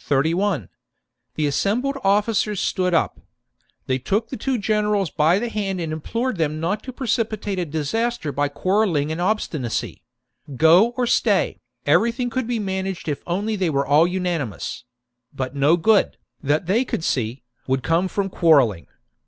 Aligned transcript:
^^ 0.00 0.02
3 0.22 0.34
1. 0.34 0.68
The 1.36 1.46
assembled 1.46 1.96
officers 2.04 2.60
st^od 2.60 2.92
up. 2.92 3.18
They 3.86 3.94
Sabinus 3.98 4.04
took 4.10 4.28
the 4.28 4.36
two 4.36 4.58
generals 4.58 5.08
by 5.08 5.38
the 5.38 5.48
hand 5.48 5.80
and 5.80 5.90
accept 5.90 6.04
it. 6.04 6.04
implored 6.12 6.36
them 6.36 6.60
not 6.60 6.82
to 6.82 6.92
precipitate 6.92 7.58
a 7.58 7.64
disaster 7.64 8.30
by 8.30 8.48
quarrelling 8.48 9.10
and 9.10 9.22
obstinacy; 9.22 10.02
go 10.54 10.88
or 10.98 11.06
stay, 11.06 11.60
everything 11.86 12.28
could 12.28 12.46
be 12.46 12.58
managed 12.58 13.08
if 13.08 13.22
only 13.26 13.56
they 13.56 13.70
were 13.70 13.86
all 13.86 14.06
unani 14.06 14.46
mous; 14.50 14.84
but 15.32 15.56
no 15.56 15.78
good, 15.78 16.18
that 16.42 16.66
they 16.66 16.84
could 16.84 17.02
see, 17.02 17.42
would 17.66 17.82
.come 17.82 18.06
from 18.06 18.28
quarrellirig. 18.28 18.86